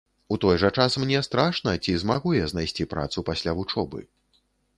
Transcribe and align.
У 0.35 0.35
той 0.43 0.55
жа 0.61 0.69
час 0.83 0.95
мне 1.03 1.19
страшна, 1.27 1.73
ці 1.83 1.93
змагу 2.05 2.33
я 2.39 2.49
знайсці 2.53 2.89
працу 2.95 3.27
пасля 3.29 3.57
вучобы. 3.61 3.99